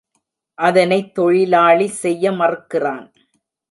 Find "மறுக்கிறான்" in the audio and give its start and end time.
2.31-3.07